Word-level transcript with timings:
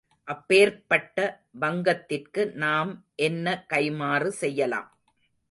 அப்பேர்ப்பட்ட 0.27 1.17
வங்கத்திற்கு 1.51 2.51
நாம் 2.55 2.91
என்ன 3.15 3.65
கைமாறு 3.73 4.27
செய்யலாம். 4.27 4.89